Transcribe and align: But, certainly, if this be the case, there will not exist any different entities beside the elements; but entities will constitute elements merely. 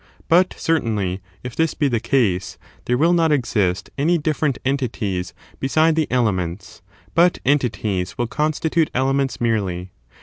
But, 0.27 0.55
certainly, 0.57 1.21
if 1.43 1.55
this 1.55 1.75
be 1.75 1.87
the 1.87 1.99
case, 1.99 2.57
there 2.85 2.97
will 2.97 3.13
not 3.13 3.31
exist 3.31 3.91
any 3.99 4.17
different 4.17 4.57
entities 4.65 5.35
beside 5.59 5.95
the 5.95 6.07
elements; 6.09 6.81
but 7.13 7.37
entities 7.45 8.17
will 8.17 8.25
constitute 8.25 8.89
elements 8.95 9.39
merely. 9.39 9.91